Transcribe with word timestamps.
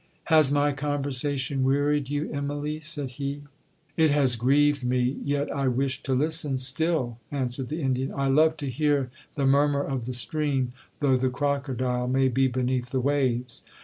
'Has 0.23 0.49
my 0.51 0.71
conversation 0.71 1.63
wearied 1.63 2.09
you, 2.09 2.27
Immalee?' 2.29 2.83
said 2.83 3.11
he.—'It 3.11 4.09
has 4.09 4.35
grieved 4.35 4.83
me, 4.83 5.17
yet 5.23 5.55
I 5.55 5.67
wish 5.67 6.01
to 6.01 6.15
listen 6.15 6.57
still,' 6.57 7.19
answered 7.29 7.69
the 7.69 7.83
Indian. 7.83 8.11
'I 8.11 8.29
love 8.29 8.57
to 8.57 8.67
hear 8.71 9.11
the 9.35 9.45
murmur 9.45 9.83
of 9.83 10.07
the 10.07 10.13
stream, 10.13 10.73
though 11.01 11.17
the 11.17 11.29
crocodile 11.29 12.07
may 12.07 12.29
be 12.29 12.47
beneath 12.47 12.89
the 12.89 12.99
waves.' 12.99 13.61